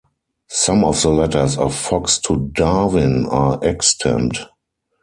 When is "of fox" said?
1.59-2.17